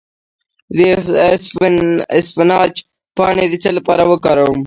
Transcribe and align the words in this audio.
د 0.75 0.77
اسفناج 2.19 2.73
پاڼې 3.17 3.45
د 3.49 3.53
څه 3.63 3.69
لپاره 3.77 4.03
وکاروم؟ 4.11 4.59